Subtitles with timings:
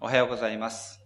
[0.00, 1.00] おはようございます。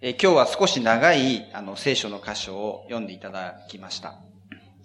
[0.00, 4.14] え今日は少し長いあの聖書の箇所を読んでいただきました。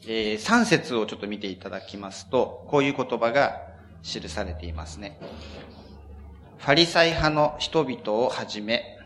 [0.05, 3.61] えー、3節をちょっと見ていただきますと、こういう言葉が
[4.03, 5.17] 記されていますね。
[6.57, 8.97] ファリサイ派の人々をはじめ、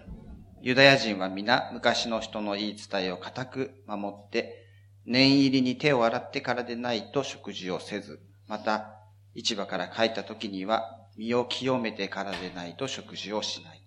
[0.64, 4.66] ユダヤ人は皆昔の人の言い伝えを固く守って、
[5.06, 8.90] 念入りに手を洗ってからでないと食事をせず、また、
[9.36, 13.82] 市場から帰った時には身を清めてからでないと食事をしない。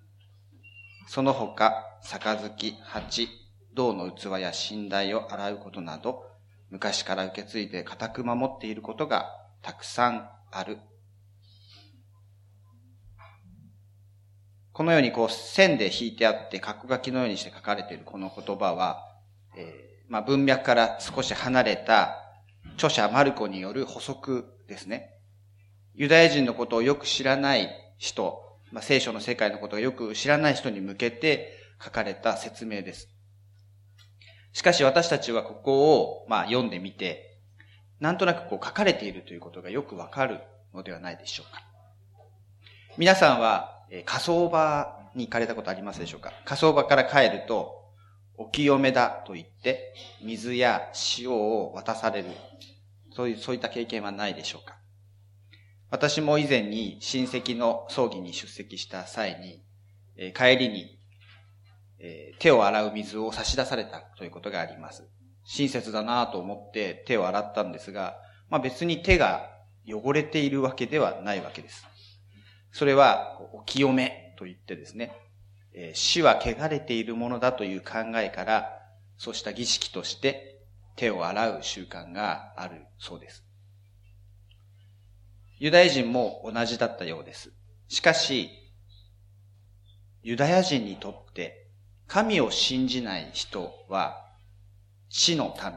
[1.08, 3.28] その他、杯、鉢、
[3.74, 6.24] 銅の器や寝台を洗うことなど、
[6.70, 9.30] 昔から受け継いで固く守っていることが
[9.62, 10.78] たくさんある。
[14.72, 19.02] このようにこう線で引いてあって、角書きのようにして書かれているこの言葉は、
[19.56, 22.16] えー、まあ文脈から少し離れた
[22.74, 25.15] 著者マルコによる補足ですね。
[25.96, 33.08] ユダヤ人のことをよく知らない人、まあ、聖書の世界のことをよく知らない人に向けて書かれた説明です。
[34.52, 37.38] しかし私たちはここを、まあ、読んでみて、
[37.98, 40.40] なんとなくこう書かれているということがよくわかる
[40.74, 41.62] のではないでしょうか。
[42.98, 46.32] 皆さんは、え火葬場に行かれたことありますでしょうか？
[46.44, 47.72] 火葬場から帰ると、
[48.36, 52.28] お清めだと言って、水や塩を渡される。
[53.14, 54.76] そういう、そういった経験はないでしょうか？
[55.90, 59.62] 私も以前に親戚の葬儀に出席した際に、
[60.16, 60.98] えー、帰りに、
[61.98, 65.08] えー、手を洗う水を差し出されたということがあります。
[65.44, 68.16] 親切だなと思って手を洗ったんですが、
[68.50, 69.48] まあ別に手が
[69.86, 71.86] 汚れているわけではないわけです。
[72.72, 75.16] それは、お清めと言ってですね、
[75.72, 78.72] えー、死は汚れているものだという考えから、
[79.16, 80.58] そうした儀式として
[80.96, 83.45] 手を洗う習慣があるそうです。
[85.58, 87.52] ユダヤ人も同じだったようです。
[87.88, 88.50] しかし、
[90.22, 91.68] ユダヤ人にとって
[92.06, 94.16] 神を信じない人は
[95.08, 95.72] 地の民。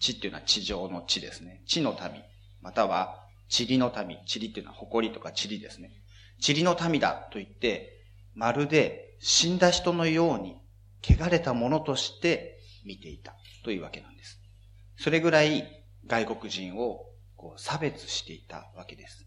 [0.00, 1.62] 地っていうのは地上の地ですね。
[1.66, 2.22] 地の民。
[2.60, 3.26] または
[3.56, 4.16] 塵の民。
[4.16, 5.90] 塵っていうのは誇りとか塵ですね。
[6.46, 8.04] 塵の民だと言って、
[8.34, 10.56] まるで死んだ人のように、
[11.02, 14.40] 汚れたものとして見ていたというわけなんです。
[14.96, 17.07] それぐらい外国人を
[17.38, 19.26] こう差別していたわけです。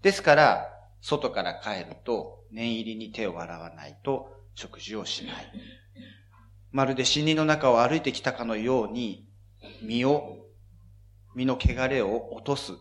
[0.00, 0.68] ですから、
[1.00, 5.52] 外から帰ると念入りに手を洗わないと食事をしない。
[6.72, 9.28] まるで死人の中を歩いてきたかのように、
[9.82, 10.38] 身を、
[11.34, 12.72] 身の汚れを落とす、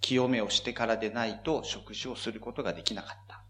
[0.00, 3.44] 清めをしてからでないと食事をすることができなかった。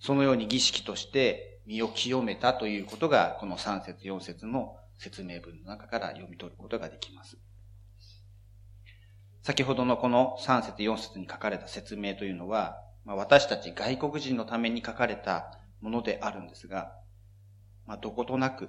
[0.00, 7.38] そのように儀式として身を清めたということが、この3節4節の説明文の中から読み取ることができます。
[9.42, 16.92] 先ほどのこの3節4節に書かれた説明というのは、まあ、私たち外国人のために書かれたものであるんですが、
[17.84, 18.68] まあ、どことなく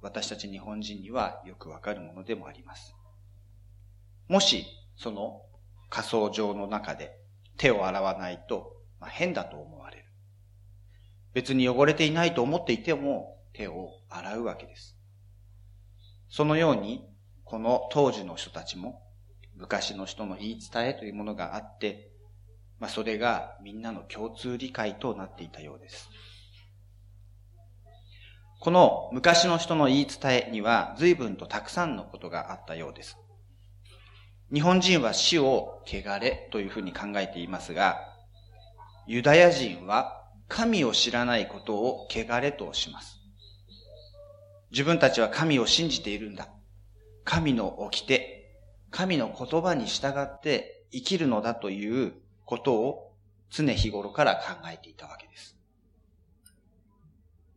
[0.00, 2.94] 私たち日本人にはよくわかるものでもあります。
[4.28, 4.64] もし、
[4.96, 5.42] その
[5.90, 7.18] 仮想上の中で
[7.56, 10.04] 手を洗わないと、まあ、変だと思われる。
[11.34, 14.96] 別に汚れていないと思っていても手を洗うわけです。
[16.28, 17.08] そのように、
[17.42, 19.01] この当時の人たちも
[19.62, 22.10] 昔の人の言い伝えというものがあって、
[22.80, 26.10] まあ、それがみんなの共通理解となっていたようです。
[28.58, 33.16] この昔の人の言い伝えには随分とたくさんのことがあったようです。
[34.52, 38.00] 日本人は死を汚れというふうに考えていますが、
[39.06, 43.20] ユダヤ人は神を知らないことを汚れとします。
[44.72, 46.48] 自分たちは神を信じているんだ。
[47.24, 48.41] 神の掟、
[48.92, 52.12] 神の言葉に従って生きるのだという
[52.44, 53.12] ことを
[53.50, 55.56] 常日頃から考えていたわけです。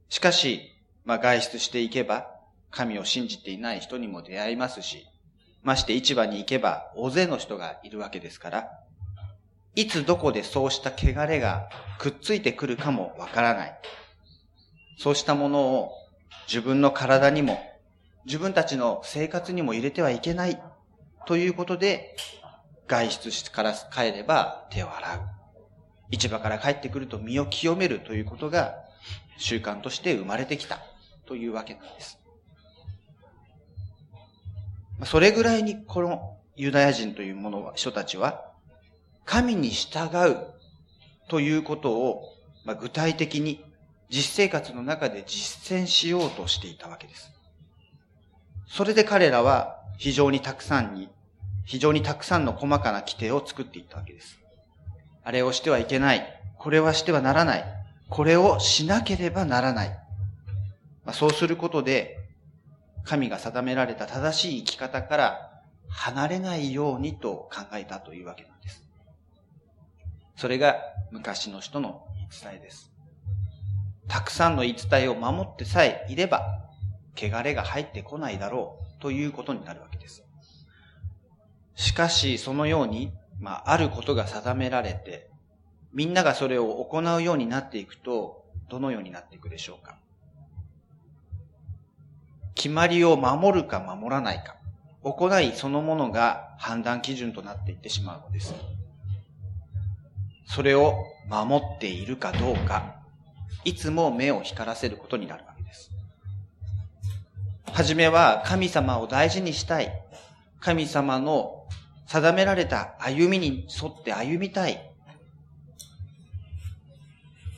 [0.09, 0.61] しかし、
[1.03, 2.31] まあ、外出していけば、
[2.71, 5.05] 神を信じていない人にも出会いますし、
[5.61, 8.69] まして市場に行けば大勢の人がいるわけですから、
[9.75, 11.69] いつどこでそうした汚れが
[11.99, 13.79] くっついてくるかもわからない。
[14.97, 15.91] そうしたものを
[16.47, 17.59] 自分の体にも、
[18.25, 20.61] 自分たちの生活にも入れてはいけない
[21.25, 22.15] ということで、
[22.87, 25.21] 外出から帰れば手を洗う。
[26.11, 28.75] 市場から帰ってくると身を清めるということが
[29.37, 30.79] 習慣として生まれてきた
[31.25, 32.19] というわけなんです。
[35.03, 38.51] それぐらいにこのユダヤ人というものは、人たちは、
[39.25, 40.37] 神に従う
[41.27, 42.23] ということを、
[42.63, 43.65] まあ、具体的に
[44.09, 47.31] 実生活の中で実践しようとしていたわけです。
[48.67, 51.09] それで彼らは非常にたくさんに
[51.65, 54.39] 非常にたくさんの細かな規定を作っていったわけです。
[55.23, 56.41] あれをしてはいけない。
[56.57, 57.65] これはしてはならない。
[58.09, 59.89] これをしなければならない。
[61.03, 62.17] まあ、そうすることで、
[63.03, 68.83] 神が定められた正しい生き方から離れないようにと考えたというわけなんです。
[70.35, 70.75] それが
[71.11, 72.91] 昔の人の言い伝えです。
[74.07, 76.61] たくさんの言い伝えを守ってさえいれば、
[77.15, 79.94] 汚れが入ってこないだろうということになるわけです。
[81.75, 85.29] しかし、そのように、まあ、あることが定められて、
[85.93, 89.97] みんながそれを行うようになっていくと、どのようになっていくでしょうか？
[92.55, 94.55] 決まりを守るか守らないか、
[95.03, 98.55] 行いそのものが判断基準となっていってしまうのです。
[100.47, 100.95] それを
[101.29, 102.95] 守っているかどうか、
[103.65, 105.91] いつも目を光らせることになるわけです。
[107.71, 110.04] はじめは神様を大事にしたい。
[110.65, 111.67] 神様の
[112.07, 114.81] 定められた歩みに沿って歩みたい。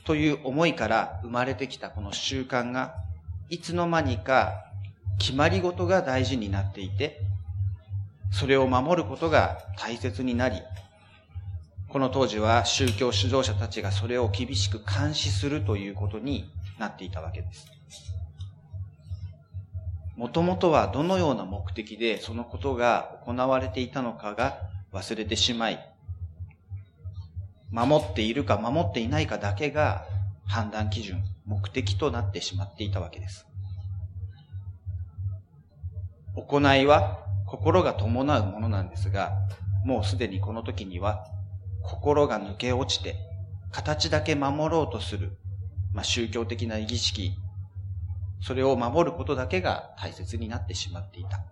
[0.03, 2.95] という思いから生まれてきたこの習慣が、
[3.49, 4.65] いつの間にか
[5.19, 7.21] 決まり事が大事になっていて、
[8.33, 10.61] それを守ることが大切になり、
[11.87, 17.76] この当時は宗教指導者たちがそれを厳しく監視するということになっていたわけです。
[20.17, 24.57] もともとはどのような目的でそのことが行われていたのかが
[24.91, 25.79] 忘れてしまい、
[27.69, 30.05] 守っているか守っていないかだけが
[30.47, 33.45] 判断基準、目的となってしまっていたわけです。
[36.35, 39.33] 行いは心が伴うものなんですが、
[39.85, 41.27] もうすでにこの時には
[41.83, 43.17] 心が抜け落ちて、
[43.71, 45.37] 形だけ守ろうとする、
[45.93, 47.35] まあ、宗教的な儀式、
[48.41, 51.43] それを守ることだけが大切になってしまっていた。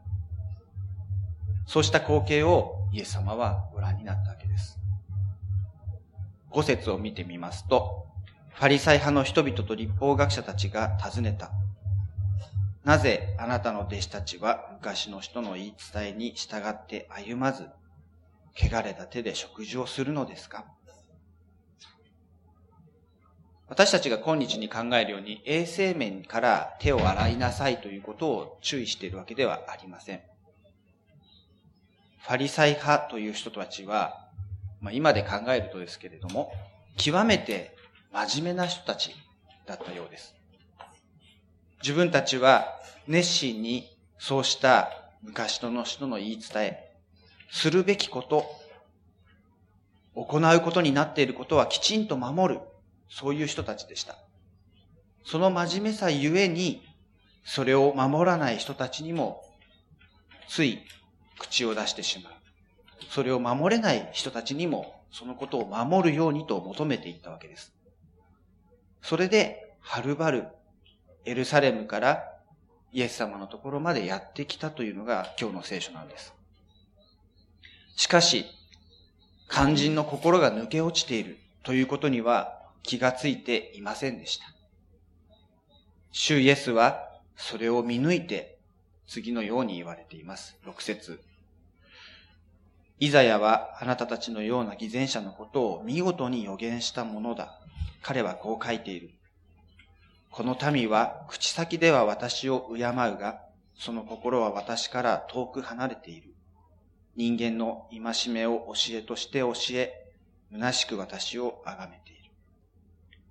[1.68, 4.78] そうした光景をイエス様はご覧になったわけです。
[6.50, 8.06] 五節を見てみますと、
[8.54, 11.52] ファリサイ派の人々と立法学者たちが尋ねた。
[12.84, 17.68] なぜあなたの弟子たちは昔の人の言い伝えに従って歩まず、
[18.56, 20.66] 汚れた手で食事をするのですか？
[23.68, 30.22] 私たちが今日に考えるように衛生面から手を洗いなさいということを注意しているわけではありません。
[32.22, 34.28] ファリサイ派という人たちは、
[34.82, 36.52] まあ、今で考えるとですけれども、
[36.98, 37.76] 極めて
[38.12, 39.16] 真面目な人たち
[39.66, 40.36] だったようです。
[41.82, 42.66] 自分たちは
[43.08, 44.90] 熱心にそうした
[45.22, 46.92] 昔の人の言い伝え、
[47.52, 48.46] するべきこと、
[50.16, 52.62] 行うことになっていることはきちんと守る、
[53.16, 54.18] そういう人たちでした。
[55.24, 56.84] その真面目さゆえに、
[57.46, 59.42] それを守らない人たちにも、
[60.50, 60.80] つい
[61.40, 62.34] 口を出してしまう。
[63.10, 67.74] それを守れない人たちにも、そのことを守るようにと求めていったわけです。
[69.02, 70.48] それで、はるばる、
[71.24, 72.22] エルサレムから
[72.92, 76.34] イエス様のところまでやってきたというのが今日の聖書なんです。
[77.96, 78.46] しかし、
[79.50, 84.46] 肝心の心が抜け落ちているということには気がついていませんでした。
[86.12, 88.58] 主イエスはそれを見抜いて
[89.08, 90.58] 次のように言われています。
[90.66, 91.20] 6節
[93.00, 97.60] イザヤはあなたたちのような偽善者のことを見事に予言したものだ。
[98.02, 99.10] 彼はこう書いている。
[100.30, 103.42] この民は口先では私を敬うが、
[103.78, 106.34] その心は私から遠く離れている。
[107.18, 109.94] 人間の戒めを教えとして教え、
[110.52, 112.05] 虚しく私を崇め。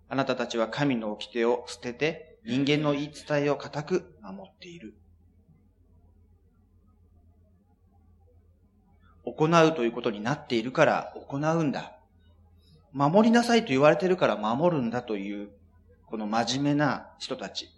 [0.08, 4.94] あなたたちは神の掟を捨てて、人間の言い伝えを固く守っている。
[9.24, 11.96] 行うということになっているから行うんだ。
[12.92, 15.48] 守りなさいと言われているから守るんだという、
[16.06, 17.70] この真面目な人たち。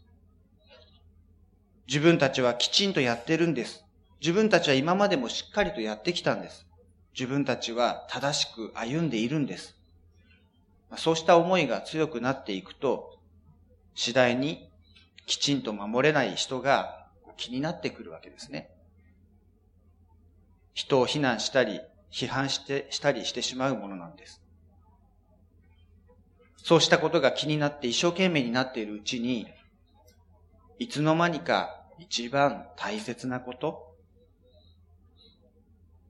[1.87, 3.85] 自分たちはきちんとやってるんです。
[4.21, 6.67] 自分たちは今までもしっかりとやってきたんです。
[7.15, 9.76] 自分たちは正しく歩んでいるんです。
[10.95, 13.19] そうした思いが強くなっていくと、
[13.95, 14.71] 次第に
[15.27, 18.71] きちんと守れない人が気になってくるわけですね。
[20.75, 21.81] 人を非難したり、
[22.13, 24.41] 批判して、したりしてしまうものなんです。
[26.57, 29.47] そうしたことが気になって一生懸命になっているうちに、
[30.79, 33.97] いつの間にか一番大切なこと、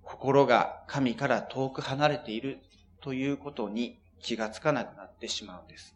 [0.02, 2.58] 心が神から遠く離れている
[3.00, 5.94] ということに気がつかなくなってしまうんです。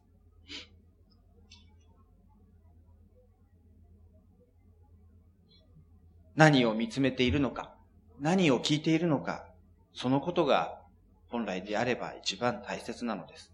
[6.37, 7.75] 何を見つめているのか、
[8.19, 9.47] 何を聞いているのか、
[9.93, 10.81] そのことが
[11.29, 13.53] 本来であれば一番大切なのです。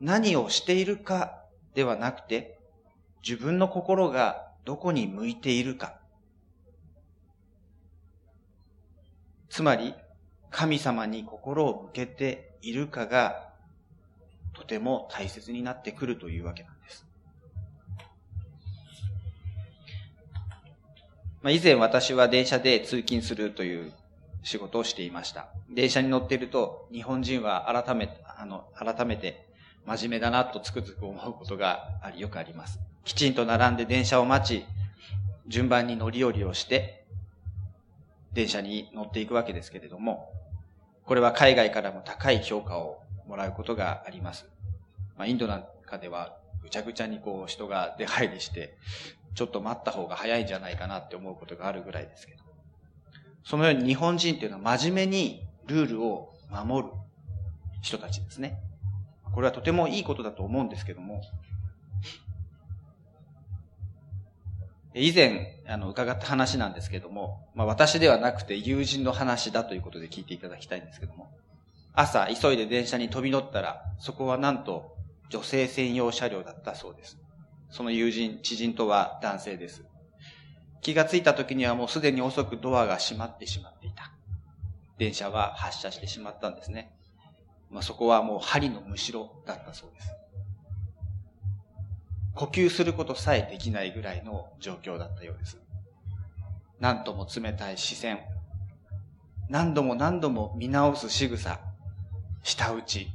[0.00, 1.44] 何をしているか
[1.74, 2.58] ではなくて、
[3.22, 6.00] 自分の心がどこに向いているか。
[9.48, 9.94] つまり、
[10.52, 13.48] 神様に心を向けているかが、
[14.52, 17.06] とても大切になってくるというわけなんです。
[21.42, 23.92] まあ、以前私は電車で通勤するという
[24.42, 25.48] 仕事をしていました。
[25.70, 29.48] 電車に乗っていると、日本人は改めて、あの、改めて
[29.86, 32.78] 真面目だなとつくづく思うことがあり、よくあります。
[33.04, 34.66] きちんと並んで電車を待ち、
[35.48, 37.04] 順番に乗り降りをして、
[38.34, 40.30] 電車に乗っていくわけですけれども、
[41.04, 44.46] これは海外からも高い評価をもらうことがあります。
[45.16, 48.76] まあ、インドなんかではぐちゃぐちゃにこう人が出入りして、
[49.34, 52.42] ちょっと待った方が早いんじゃないかなって思うことがあるぐらいですけど。
[53.44, 56.92] そのように日本人っていうのは真面目にルールを守る
[57.80, 58.58] 人たちですね。
[59.34, 61.22] これはとてもいいことだと思うんですけども、
[64.94, 71.30] 以前、あの、伺った話なんですけども、まあ私ではなくて友人の話だということで聞いていただきたいんですけども、
[71.94, 74.96] 朝急いで電車に飛び乗ったら、そこはなんと
[75.30, 77.18] 女性専用車両だったそうです。
[77.70, 79.82] その友人、知人とは男性です。
[80.82, 84.12] 気がついた時にはもうすでに遅くドアが閉まってしまっていた。
[84.98, 86.92] 電車は発車してしまったんですね。
[87.70, 90.08] まあ、そこはもう針のむしろだったそうです。
[92.34, 95.58] 呼吸することさえできないぐらいの状況だったようです。
[96.80, 98.20] 何とも冷たい視線。
[99.48, 101.60] 何度も何度も見直す仕草。
[102.42, 103.08] 舌打ち。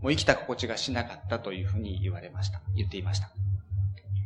[0.00, 2.60] もう生きた心地がしなかったというふうに言われました。
[2.74, 3.30] 言っていました。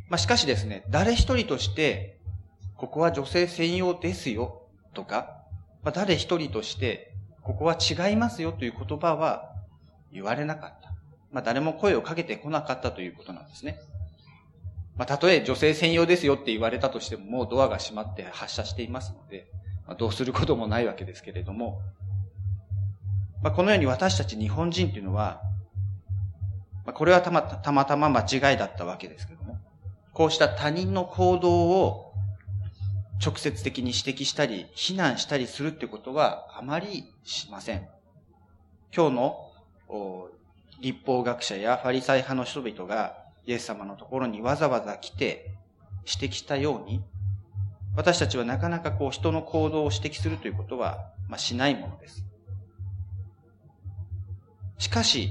[0.08, 2.18] まあ、しかしですね、誰一人として
[2.78, 4.62] ここは女性専用ですよ
[4.94, 5.42] とか、
[5.82, 7.12] まあ、誰一人として、
[7.42, 9.52] ここは違いますよという言葉は
[10.12, 10.92] 言われなかった。
[11.32, 13.80] まあ、誰も声をかけてこなかったということなんですね。
[14.98, 19.48] まあ、たとえ女性専用ですよって言われたとしても、もうドアが閉まって発射していますので、
[19.86, 21.80] まあ、どうすることもないわけですけれども、
[23.40, 25.40] まあ、このように私たち日本人というのは、
[26.84, 29.60] まあ、これはたまたまたま間違いだったわけですけども、
[30.12, 32.12] こうした他人の行動を
[33.24, 37.86] 直接的に指摘したり、非難したりするってことはあまりしません。
[38.92, 40.30] 今日の
[40.80, 43.17] 立法学者やファリサイ派の人々が
[43.48, 45.54] イエス様のところにわざわざ来て
[46.06, 47.02] 指摘したように、
[47.96, 52.26] 私たちはなかなかこう人の行動を指摘するということは、まあ、しないものです。
[54.76, 55.30] しかし、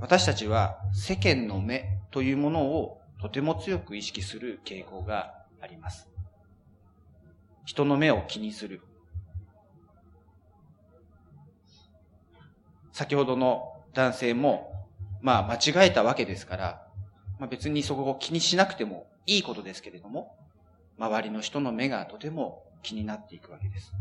[0.00, 6.08] 私たちは世間の目というものをとても強く意識する傾向があります。
[7.64, 8.82] 人の目を気にする。
[12.90, 14.88] 先ほどの男性も、
[15.22, 16.83] まあ間違えたわけですから、
[17.38, 20.36] まあ、別にそこを気にしなくてもいいことですけれども、
[20.98, 23.92] 周りの人の目がとても気になっていくわけです。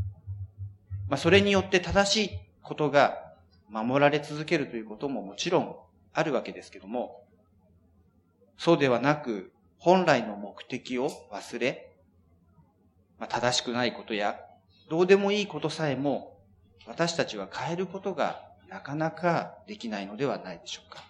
[1.10, 3.34] まあそれによって正しいことが
[3.70, 5.76] 守られ続けるということももちろん
[6.14, 7.24] あるわけですけども、
[8.58, 11.92] そうではなく、本来の目的を忘れ、
[13.20, 14.40] まあ、正しくないことや、
[14.90, 16.38] どうでもいいことさえも、
[16.86, 21.04] 私たちは変えることがなかなかできないのではないでしょうか。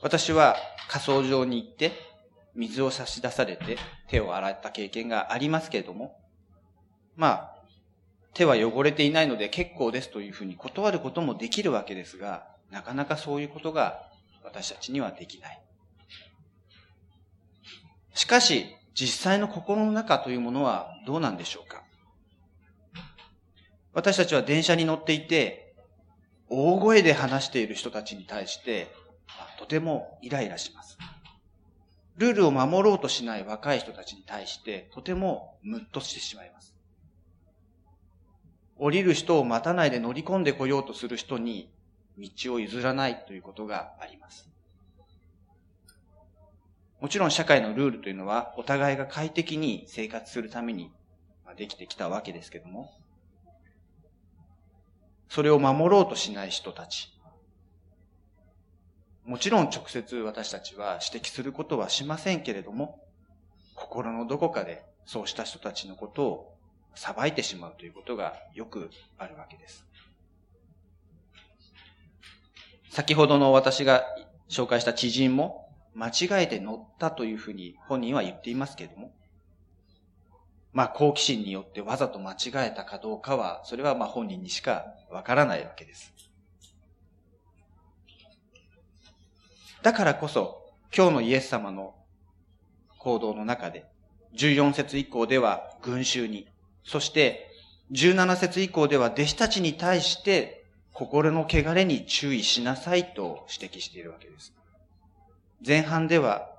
[0.00, 0.56] 私は
[0.88, 1.92] 仮想場に行って、
[2.54, 3.78] 水を差し出されて
[4.08, 6.16] 手を洗った経験がありますけれども、
[7.16, 7.54] まあ、
[8.34, 14.02] 手は汚れていないので結構ですというふうに断ることもできるわけですが、なかなかそういうことが
[14.44, 15.62] 私たちにはできない。
[18.14, 21.82] しかし、実際の心の中というものはどうなんでしょうか？
[23.92, 25.74] 私たちは電車に乗っていて、
[26.48, 28.88] 大声で話している人たちに対して、
[29.68, 30.98] てもイライラします。
[32.16, 36.74] ルールを守ろうとしない若い人たちに対して、とてもムッとしてしまいます。
[38.76, 41.70] 降りる人を待たないで乗り込んでこようとする人に
[42.18, 44.48] 道を譲らないということがあります。
[47.00, 50.90] もちろん社会のルールというのはお互いが快適に生活するために
[51.56, 52.92] できてきたわけですけども、
[55.28, 57.12] それを守ろうとしない人たち。
[59.28, 62.98] もちろん直接私たちは指摘することはしませんけれども、
[63.74, 66.54] 心のどこかでそうした人たちのことを
[66.94, 69.84] 裁いてしまうということがよくあるわけです。
[72.88, 74.02] 先ほどの私が
[74.48, 79.12] 紹介した知人も間違えて乗ったというふうに本人は言っていますけれども、
[80.72, 82.36] まあ、好奇心によってわざと間違
[82.68, 86.14] えたかどうかは、それはまあ本人にしかわからないわけです。
[89.82, 91.94] だからこそ、今日のイエス様の
[92.98, 93.86] 行動の中で、
[94.34, 96.48] 14節以降では群衆に、
[96.84, 97.50] そして
[97.92, 104.52] 17節以降では弟子たちに対して心の汚れに注意しなさいと指摘しているわけです。
[105.64, 106.50] 前半では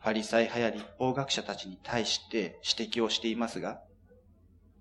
[0.00, 3.80] ファリサイ派や立法学者たちに対して指摘をしていますが、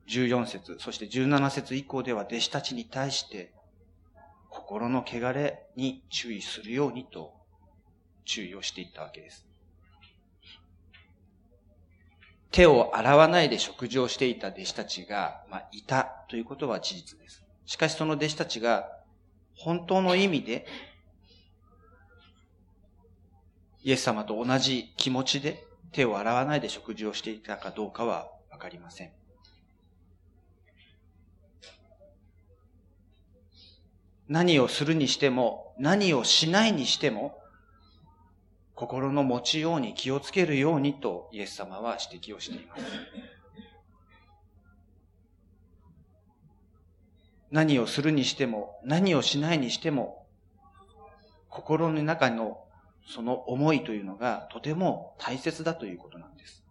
[0.07, 3.51] 14節、そして17節以降では弟子たちに対して
[4.49, 7.33] 心の汚れに注意するようにと
[8.31, 9.45] 注意をしていったわけです。
[12.49, 17.43] 手を洗わないで食事をしていた弟子たちが、まあ、いたということは事実です。
[17.65, 18.89] しかしその弟子たちが
[19.55, 20.65] 本当の意味で
[23.83, 29.11] イエス様と同じ気持ちで手を洗わないで食事をしていたかどうかはわかりません。
[34.29, 37.40] 何をするにしても、何をしないにしても、
[38.81, 42.83] 心の持ちように気をつけるようにとイエス様は指摘をしています。
[47.51, 50.25] 何をするにしても、何をしないにしても、
[51.47, 52.63] 心の中の
[53.05, 56.63] その思いというのがとても大切だということなんです。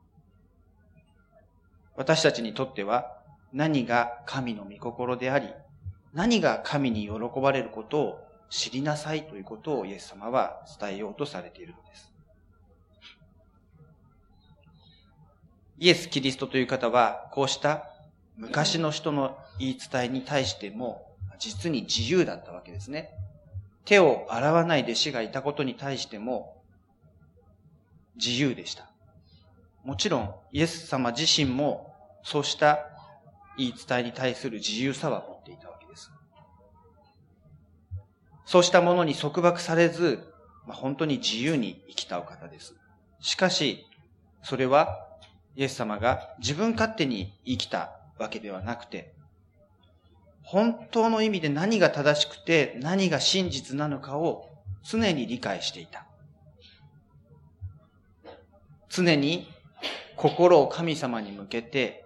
[1.95, 5.47] 私たちにとっては何が神の御心であり、
[6.13, 12.13] 何が神に喜ばれることを知りなさいということをイエス様は伝えようとされているのです。
[15.79, 17.87] イエス・キリストという方は、こうした
[18.37, 21.07] 昔の人の言い伝えに対しても、
[21.39, 23.11] 実に自由だったわけですね。
[23.87, 26.63] 手を洗わない弟子がいたことに対しても
[28.17, 28.91] 自由でした。
[29.85, 32.81] もちろん、イエス様自身もそうした
[33.57, 35.40] 言い伝えに対する自由さは持
[38.51, 40.25] そうしたものに束縛されず、
[40.67, 42.75] ま、本当に自由に生きたお方です。
[43.21, 43.87] しかし、
[44.43, 45.07] それは
[45.55, 49.15] イエス様が自分勝手に生きたわけではなくて、
[50.43, 54.49] 本当の意味で何が正しくて何が真実なのかを
[54.83, 56.09] 常に理解していた。
[58.89, 59.47] 常に
[60.17, 62.05] 心を神様に向けて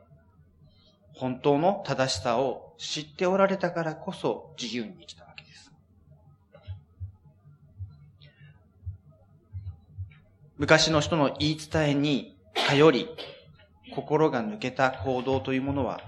[1.15, 5.24] 本当の正しさを知っておられたからこそ自由に生きた
[10.59, 12.37] 昔の人の言い伝えに
[12.69, 13.09] 頼り
[13.95, 16.01] 心が抜けた行動というものは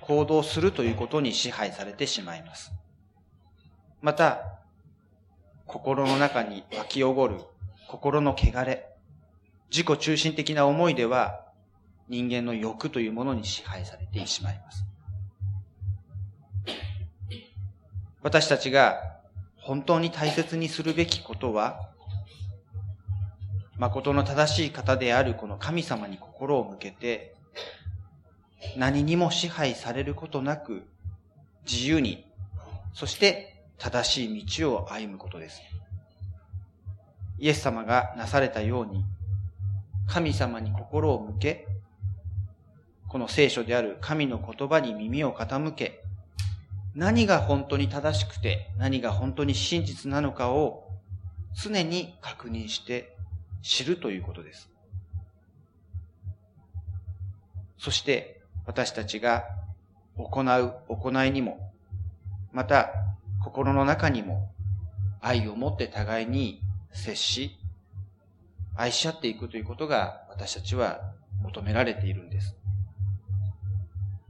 [0.00, 2.72] 行動するということに支配されてしまいます。
[4.02, 4.58] また、
[5.66, 7.36] 心の中に湧き起こる
[7.86, 8.88] 心の汚れ、
[9.70, 11.44] 自己中心的な思いでは
[12.08, 14.84] 人間の欲というものに支配されてしまいます。
[18.22, 19.18] 私たちが
[19.58, 21.89] 本当に大切にするべきことは、
[23.80, 27.34] 誠の正しい方であるこの神様に心を向けて、
[28.76, 30.82] 何にも支配されることなく、
[31.66, 32.26] 自由に、
[32.92, 35.62] そして正しい道を歩むことです。
[37.38, 39.02] イエス様がなされたように、
[40.06, 41.66] 神様に心を向け、
[43.08, 46.02] この聖書である神の言葉に耳を傾け、
[46.94, 50.88] 何が本当に正しくて何が本当に真実なのかを
[51.54, 53.16] 常に確認して
[53.62, 54.70] 知るということです。
[57.78, 59.44] そして私たちが
[60.16, 61.72] 行う行いにも、
[62.52, 62.90] また
[63.42, 64.52] 心の中にも
[65.20, 66.60] 愛を持って互いに
[66.92, 67.58] 接し、
[68.76, 71.00] 愛し合っていくということが私たちは
[71.42, 72.56] 求められているんです。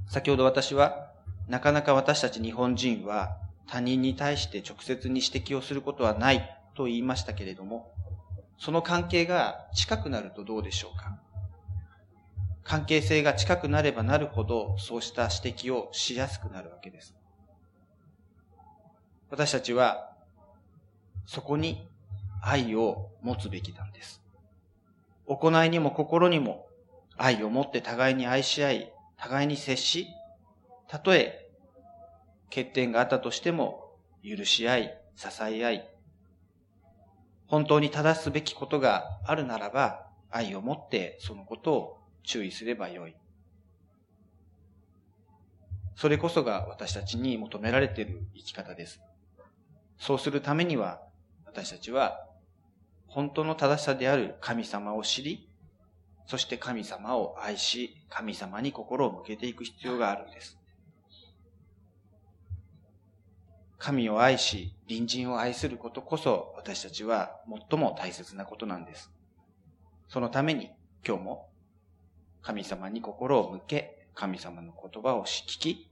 [0.09, 1.11] 先ほど私は、
[1.49, 7.93] なかなか私たち日本人は他人に対して直接に指摘をすることはないと言いましたけれども、
[8.61, 11.18] その関係が近くなるとどうでしょうか？
[12.62, 17.16] 関係性が近くなればなるほど、そうした指摘をしやすくなるわけです。
[19.31, 20.12] 私たちは、
[21.25, 21.88] そこに
[22.42, 24.23] 愛を持つべきなんです。
[25.27, 26.66] 行いにも心にも
[27.16, 30.09] 愛を持って互いに愛し合い、互いに接し、
[30.87, 31.49] たとえ
[32.51, 35.88] 欠点があったとしても許し合い、支え合い、
[37.51, 43.17] 本当に正すべきことがあるならば、愛を持ってそのことを注意すればよい。
[45.97, 49.01] それこそが私たちに求められている生き方です。
[49.99, 51.03] そうするためには、
[51.45, 52.25] 私たちは
[53.09, 55.51] 本当の正しさである神様を知り、
[56.27, 60.60] そして神様を愛し、神様に心を向けていく必要があるんです。
[63.81, 67.40] 神を愛し、隣人を愛することこそ私たちは
[67.71, 69.11] 最も大切なことなんです。
[70.07, 70.71] そのために
[71.05, 71.49] 今日も
[72.43, 75.90] 神様に心を向け、神様の言葉を聞き、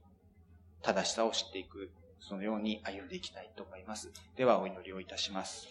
[0.83, 4.11] 正しさを知っていく、そのように歩んでいきたいと思います。
[4.37, 5.67] ではお祈りをいたします。